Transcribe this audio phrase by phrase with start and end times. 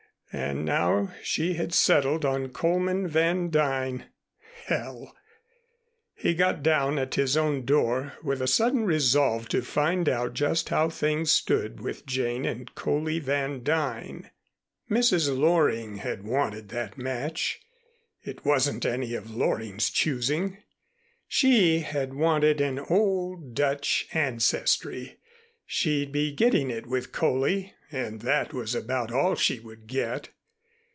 [0.33, 4.05] And now she had settled on Coleman Van Duyn!
[4.67, 5.13] Hell!
[6.15, 10.69] He got down at his own door with a sudden resolve to find out just
[10.69, 14.29] how things stood with Jane and Coley Van Duyn.
[14.89, 15.37] Mrs.
[15.37, 17.59] Loring had wanted that match.
[18.23, 20.59] It wasn't any of Loring's choosing.
[21.27, 25.17] She had wanted an old Dutch ancestry.
[25.65, 30.29] She'd be getting it with Coley and that was about all she would get.